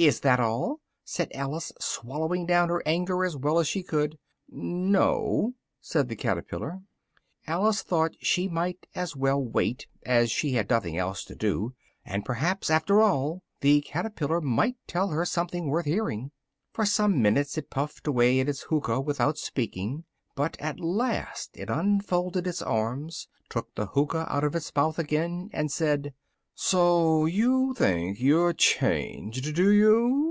[0.00, 4.16] "Is that all?" said Alice, swallowing down her anger as well as she could.
[4.48, 6.80] "No," said the caterpillar.
[7.46, 12.24] Alice thought she might as well wait, as she had nothing else to do, and
[12.24, 16.30] perhaps after all the caterpillar might tell her something worth hearing.
[16.72, 21.68] For some minutes it puffed away at its hookah without speaking, but at last it
[21.68, 26.14] unfolded its arms, took the hookah out of its mouth again, and said
[26.62, 30.26] "so you think you're changed, do you?"